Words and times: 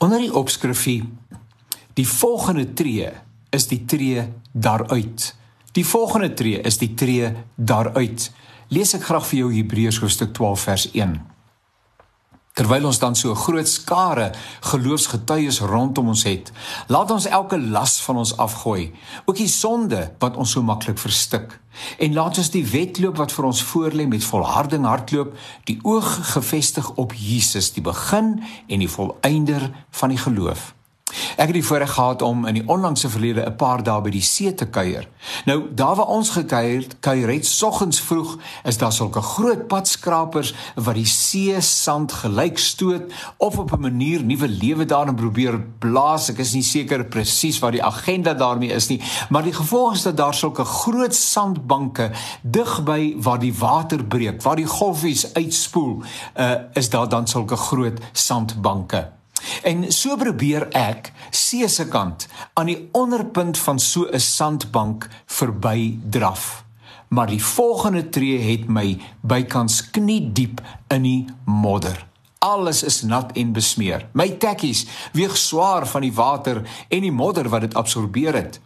Onder 0.00 0.18
die 0.18 0.32
opskrifie 0.32 1.02
die 1.94 2.06
volgende 2.08 2.72
tree 2.72 3.10
is 3.52 3.66
die 3.68 3.84
tree 3.84 4.22
daaruit. 4.52 5.34
Die 5.76 5.84
volgende 5.84 6.30
tree 6.34 6.60
is 6.64 6.78
die 6.80 6.94
tree 6.94 7.34
daaruit. 7.56 8.30
Lees 8.72 8.94
ek 8.96 9.04
graag 9.10 9.26
vir 9.28 9.42
jou 9.42 9.50
Hebreërs 9.52 9.98
hoofstuk 10.00 10.32
12 10.38 10.64
vers 10.70 10.86
1. 10.94 11.12
Terwyl 12.52 12.88
ons 12.90 12.98
dan 12.98 13.14
so 13.16 13.30
'n 13.30 13.36
groot 13.36 13.68
skare 13.68 14.32
geloofsgetuies 14.60 15.60
rondom 15.60 16.08
ons 16.08 16.22
het, 16.22 16.52
laat 16.88 17.10
ons 17.10 17.26
elke 17.26 17.58
las 17.58 18.02
van 18.02 18.16
ons 18.16 18.36
afgooi, 18.36 18.92
ook 19.24 19.36
die 19.36 19.48
sonde 19.48 20.12
wat 20.18 20.36
ons 20.36 20.50
so 20.50 20.62
maklik 20.62 20.98
verstik. 20.98 21.60
En 21.98 22.12
laat 22.12 22.38
ons 22.38 22.50
die 22.50 22.66
wedloop 22.66 23.16
wat 23.16 23.32
vir 23.32 23.44
ons 23.44 23.62
voorlê 23.62 24.08
met 24.08 24.24
volharding 24.24 24.84
hardloop, 24.84 25.36
die 25.64 25.78
oog 25.82 26.32
gefestig 26.32 26.90
op 26.90 27.12
Jesus, 27.14 27.72
die 27.72 27.82
begin 27.82 28.42
en 28.66 28.78
die 28.78 28.90
volëinder 28.90 29.70
van 29.90 30.08
die 30.08 30.18
geloof. 30.18 30.74
Ek 31.36 31.50
het 31.50 31.56
die 31.56 31.64
voorreg 31.64 31.92
gehad 31.92 32.22
om 32.22 32.46
in 32.46 32.54
die 32.54 32.66
onlangse 32.66 33.08
verlede 33.08 33.46
'n 33.46 33.56
paar 33.56 33.82
dae 33.82 34.00
by 34.00 34.10
die 34.10 34.22
see 34.22 34.54
te 34.54 34.66
kuier. 34.66 35.08
Nou, 35.44 35.68
daar 35.74 35.96
waar 35.96 36.06
ons 36.06 36.30
gekuier 36.30 36.82
het, 36.82 36.96
kuier 37.00 37.28
het 37.32 37.46
soggens 37.46 38.00
vroeg, 38.00 38.38
is 38.64 38.78
daar 38.78 38.92
sulke 38.92 39.20
groot 39.20 39.66
padskrapers 39.66 40.54
wat 40.74 40.94
die 40.94 41.06
see 41.06 41.60
sand 41.60 42.12
gelyk 42.12 42.58
stoot 42.58 43.12
of 43.36 43.58
op 43.58 43.72
'n 43.72 43.80
manier 43.80 44.24
nuwe 44.24 44.48
lewe 44.48 44.84
daarin 44.84 45.14
probeer 45.14 45.60
blaas. 45.78 46.28
Ek 46.30 46.38
is 46.38 46.52
nie 46.52 46.62
seker 46.62 47.04
presies 47.04 47.58
wat 47.58 47.72
die 47.72 47.84
agenda 47.84 48.34
daarmee 48.34 48.72
is 48.72 48.88
nie, 48.88 49.02
maar 49.28 49.42
die 49.42 49.52
gevolg 49.52 49.92
is 49.92 50.02
dat 50.02 50.16
daar 50.16 50.34
sulke 50.34 50.64
groot 50.64 51.14
sandbanke 51.14 52.10
digby 52.42 53.14
waar 53.18 53.38
die 53.38 53.54
water 53.54 54.04
breek, 54.04 54.42
waar 54.42 54.56
die 54.56 54.66
golfies 54.66 55.34
uitspoel, 55.34 56.02
uh, 56.36 56.52
is 56.72 56.90
daar 56.90 57.08
dan 57.08 57.26
sulke 57.26 57.56
groot 57.56 57.98
sandbanke. 58.12 59.19
En 59.62 59.92
so 59.92 60.16
probeer 60.16 60.68
ek 60.76 61.12
see 61.30 61.68
se 61.68 61.84
kant 61.88 62.26
aan 62.54 62.70
die 62.70 62.88
onderpunt 62.96 63.58
van 63.58 63.78
so 63.78 64.08
'n 64.08 64.20
sandbank 64.20 65.08
verby 65.26 65.98
draf. 66.10 66.64
Maar 67.08 67.26
die 67.26 67.44
volgende 67.44 68.08
tree 68.08 68.38
het 68.38 68.68
my 68.68 68.98
bykans 69.20 69.90
knie 69.90 70.32
diep 70.32 70.60
in 70.88 71.02
die 71.02 71.26
modder. 71.44 72.06
Alles 72.38 72.82
is 72.82 73.02
nat 73.02 73.32
en 73.32 73.52
besmeer. 73.52 74.08
My 74.12 74.28
tekkies 74.28 74.86
weeg 75.12 75.36
swaar 75.36 75.86
van 75.86 76.00
die 76.00 76.12
water 76.12 76.62
en 76.88 77.00
die 77.00 77.12
modder 77.12 77.48
wat 77.48 77.60
dit 77.60 77.74
absorbeer 77.74 78.34
het. 78.34 78.60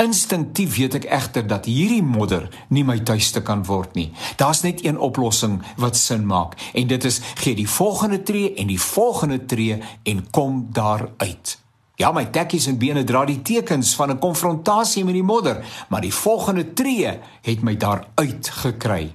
Instinktief 0.00 0.78
weet 0.78 0.94
ek 0.96 1.06
egter 1.12 1.44
dat 1.44 1.66
hierdie 1.68 2.02
modder 2.02 2.46
nie 2.72 2.86
my 2.88 2.96
tuiste 3.04 3.42
kan 3.44 3.66
word 3.68 3.98
nie. 3.98 4.06
Daar's 4.40 4.62
net 4.64 4.80
een 4.84 4.96
oplossing 4.96 5.58
wat 5.76 5.98
sin 6.00 6.24
maak 6.26 6.56
en 6.72 6.88
dit 6.88 7.04
is 7.04 7.20
gee 7.42 7.58
die 7.58 7.68
volgende 7.68 8.22
tree 8.24 8.54
en 8.54 8.70
die 8.72 8.80
volgende 8.80 9.44
tree 9.44 9.76
en 10.08 10.24
kom 10.32 10.62
daar 10.72 11.10
uit. 11.20 11.58
Ja, 12.00 12.14
my 12.16 12.24
tekkies 12.32 12.70
en 12.70 12.80
bene 12.80 13.04
dra 13.04 13.26
die 13.28 13.42
tekens 13.44 13.92
van 13.94 14.10
'n 14.10 14.18
konfrontasie 14.18 15.04
met 15.04 15.14
die 15.14 15.22
modder, 15.22 15.64
maar 15.88 16.00
die 16.00 16.14
volgende 16.14 16.72
tree 16.72 17.18
het 17.42 17.62
my 17.62 17.76
daar 17.76 18.06
uit 18.14 18.48
gekry. 18.48 19.12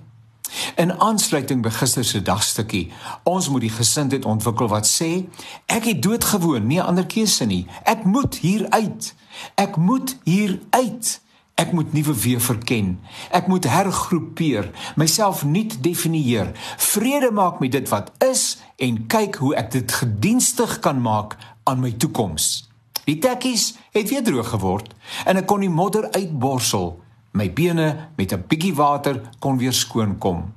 In 0.81 0.93
aansluiting 0.99 1.61
by 1.65 1.69
gister 1.69 2.05
se 2.05 2.21
dagstukkie, 2.21 2.91
ons 3.23 3.49
moet 3.49 3.65
die 3.65 3.73
gesindheid 3.73 4.25
ontwikkel 4.25 4.69
wat 4.71 4.87
sê, 4.89 5.25
ek 5.71 5.89
het 5.91 6.01
doodgewoon, 6.03 6.67
nie 6.67 6.81
ander 6.81 7.05
keuse 7.05 7.45
nie. 7.45 7.65
Ek 7.83 8.03
moet 8.03 8.39
hier 8.43 8.67
uit. 8.69 9.13
Ek 9.55 9.77
moet 9.77 10.17
hier 10.23 10.59
uit. 10.69 11.19
Ek 11.55 11.71
moet 11.71 11.93
nuwe 11.95 12.11
weë 12.19 12.41
verken. 12.43 12.95
Ek 13.31 13.47
moet 13.47 13.63
hergroepeer, 13.71 14.73
myself 14.99 15.45
nuut 15.47 15.77
definieer, 15.83 16.51
vrede 16.77 17.31
maak 17.31 17.61
met 17.63 17.71
dit 17.71 17.87
wat 17.93 18.11
is 18.27 18.57
en 18.75 19.05
kyk 19.07 19.39
hoe 19.39 19.53
ek 19.55 19.71
dit 19.71 19.97
gedienstig 20.01 20.79
kan 20.83 20.99
maak 21.01 21.37
aan 21.63 21.79
my 21.79 21.93
toekoms. 21.95 22.67
Die 23.05 23.19
tekkies 23.23 23.75
het 23.95 24.09
weer 24.09 24.23
droog 24.25 24.51
geword 24.51 24.91
en 25.23 25.39
ek 25.39 25.47
kon 25.47 25.63
die 25.63 25.71
modder 25.71 26.09
uitborsel. 26.11 26.97
My 27.35 27.51
bene 27.51 28.09
met 28.15 28.31
'n 28.31 28.43
bietjie 28.47 28.75
water 28.75 29.21
kon 29.39 29.57
weer 29.57 29.73
skoon 29.73 30.17
kom. 30.17 30.53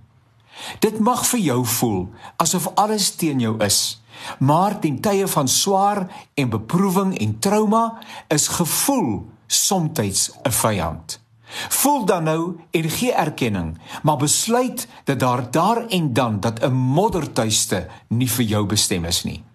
Dit 0.78 0.98
mag 0.98 1.26
vir 1.26 1.41
jou 1.41 1.64
voel 1.64 2.08
asof 2.36 2.70
alles 2.75 3.10
teen 3.10 3.41
jou 3.41 3.56
is. 3.64 4.03
Maar 4.38 4.78
ten 4.78 5.00
tye 5.00 5.26
van 5.26 5.48
swaar 5.48 6.06
en 6.34 6.48
beproewing 6.48 7.19
en 7.19 7.38
trauma 7.38 7.98
is 8.28 8.48
gevoel 8.48 9.26
soms 9.47 10.30
'n 10.42 10.50
vyand. 10.50 11.20
Voel 11.69 12.04
dan 12.04 12.22
nou 12.22 12.56
en 12.70 12.91
gee 12.91 13.12
erkenning, 13.12 13.78
maar 14.03 14.16
besluit 14.16 14.88
dat 15.04 15.19
daar 15.19 15.50
daar 15.50 15.86
en 15.86 16.12
dan 16.12 16.41
dat 16.41 16.60
'n 16.62 16.72
moddertuiste 16.72 17.86
nie 18.08 18.30
vir 18.30 18.44
jou 18.44 18.66
bestem 18.66 19.04
is 19.04 19.24
nie. 19.24 19.47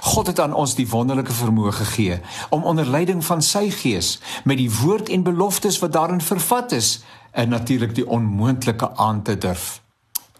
God 0.00 0.26
het 0.26 0.40
aan 0.40 0.54
ons 0.54 0.74
die 0.74 0.88
wonderlike 0.88 1.32
vermoë 1.32 1.72
gegee 1.72 2.20
om 2.50 2.64
onder 2.64 2.86
leiding 2.86 3.24
van 3.24 3.42
sy 3.42 3.70
Gees 3.70 4.18
met 4.44 4.56
die 4.56 4.70
woord 4.80 5.08
en 5.08 5.22
beloftes 5.22 5.78
wat 5.78 5.92
daarin 5.92 6.20
vervat 6.20 6.72
is, 6.72 7.00
en 7.30 7.48
natuurlik 7.48 7.94
die 7.94 8.08
onmoontlike 8.08 8.96
aan 8.96 9.22
te 9.22 9.38
durf. 9.38 9.82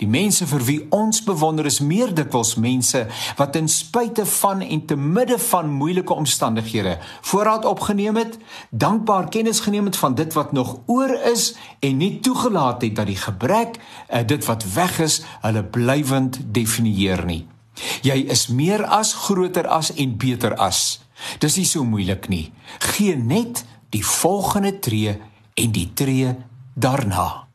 Die 0.00 0.08
mense 0.08 0.46
vir 0.48 0.62
wie 0.64 0.78
ons 0.96 1.18
bewonder 1.26 1.66
is 1.68 1.82
meer 1.84 2.14
dikwels 2.16 2.54
mense 2.56 3.02
wat 3.36 3.52
ten 3.52 3.68
spyte 3.68 4.24
van 4.26 4.62
en 4.64 4.86
te 4.88 4.96
midde 4.96 5.36
van 5.50 5.68
moeilike 5.76 6.14
omstandighede 6.14 6.96
voorraad 7.20 7.68
opgeneem 7.68 8.16
het, 8.16 8.38
dankbaar 8.70 9.28
kennis 9.28 9.60
geneem 9.60 9.90
het 9.90 10.00
van 10.00 10.16
dit 10.16 10.32
wat 10.32 10.52
nog 10.56 10.78
oor 10.86 11.12
is 11.32 11.52
en 11.84 12.00
nie 12.00 12.14
toegelaat 12.24 12.82
het 12.82 12.96
dat 12.96 13.12
die 13.12 13.20
gebrek, 13.20 13.76
uh, 13.76 14.24
dit 14.26 14.44
wat 14.44 14.64
weg 14.72 14.98
is, 15.04 15.20
hulle 15.44 15.64
blywend 15.64 16.40
definieer 16.48 17.24
nie. 17.24 17.44
Jy 18.02 18.24
is 18.32 18.48
meer 18.48 18.84
as 18.86 19.12
groter 19.26 19.68
as 19.68 19.92
en 19.96 20.16
beter 20.16 20.56
as. 20.56 21.00
Dis 21.40 21.58
nie 21.60 21.68
so 21.68 21.84
moeilik 21.84 22.28
nie. 22.32 22.46
Gee 22.94 23.16
net 23.16 23.64
die 23.92 24.04
volgende 24.06 24.78
tree 24.78 25.18
en 25.54 25.72
die 25.72 25.90
tree 25.94 26.34
daarna. 26.74 27.49